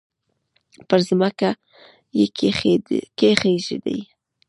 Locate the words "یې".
2.17-2.25